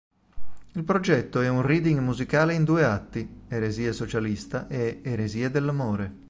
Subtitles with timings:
[0.73, 6.17] Il progetto è un reading musicale in due atti: "Eresia socialista" e "Eresia dell'amore".